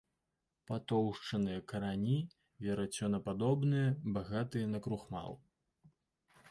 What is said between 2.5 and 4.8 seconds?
верацёнападобныя, багатыя на